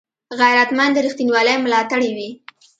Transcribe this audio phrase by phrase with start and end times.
[0.39, 2.29] غیرتمند د رښتینولۍ ملاتړی وي